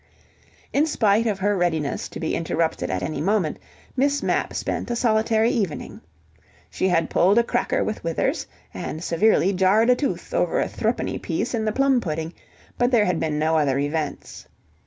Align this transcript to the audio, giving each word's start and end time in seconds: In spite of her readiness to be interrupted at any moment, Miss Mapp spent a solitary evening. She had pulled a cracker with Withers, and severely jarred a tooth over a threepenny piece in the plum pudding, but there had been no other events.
In 0.73 0.87
spite 0.87 1.27
of 1.27 1.37
her 1.41 1.55
readiness 1.55 2.09
to 2.09 2.19
be 2.19 2.33
interrupted 2.33 2.89
at 2.89 3.03
any 3.03 3.21
moment, 3.21 3.59
Miss 3.95 4.23
Mapp 4.23 4.51
spent 4.55 4.89
a 4.89 4.95
solitary 4.95 5.51
evening. 5.51 6.01
She 6.71 6.87
had 6.87 7.11
pulled 7.11 7.37
a 7.37 7.43
cracker 7.43 7.83
with 7.83 8.03
Withers, 8.03 8.47
and 8.73 9.03
severely 9.03 9.53
jarred 9.53 9.91
a 9.91 9.95
tooth 9.95 10.33
over 10.33 10.59
a 10.59 10.67
threepenny 10.67 11.19
piece 11.19 11.53
in 11.53 11.65
the 11.65 11.71
plum 11.71 12.01
pudding, 12.01 12.33
but 12.79 12.89
there 12.89 13.05
had 13.05 13.19
been 13.19 13.37
no 13.37 13.55
other 13.59 13.77
events. 13.77 14.47